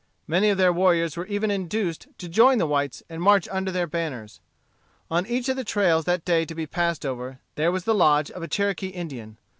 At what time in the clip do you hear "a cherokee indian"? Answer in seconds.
8.41-9.37